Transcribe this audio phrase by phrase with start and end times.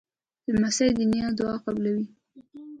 [0.53, 2.05] لمسی د نیا دعا قبلوي.